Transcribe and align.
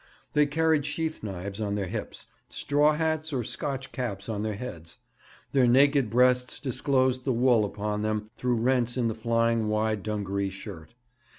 They 0.33 0.47
carried 0.47 0.83
sheath 0.83 1.21
knives 1.21 1.61
on 1.61 1.75
their 1.75 1.85
hips, 1.85 2.25
straw 2.49 2.93
hats 2.95 3.31
or 3.31 3.43
Scotch 3.43 3.91
caps 3.91 4.27
on 4.27 4.41
their 4.41 4.55
heads; 4.55 4.97
their 5.51 5.67
naked 5.67 6.09
breasts 6.09 6.59
disclosed 6.59 7.23
the 7.23 7.31
wool 7.31 7.63
upon 7.63 8.01
them 8.01 8.31
through 8.35 8.55
rents 8.55 8.97
in 8.97 9.09
the 9.09 9.13
flying 9.13 9.67
wide 9.69 10.01
dungaree 10.01 10.49
shirt. 10.49 10.95